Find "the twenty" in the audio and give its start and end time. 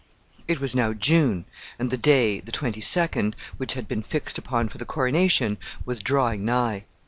2.39-2.81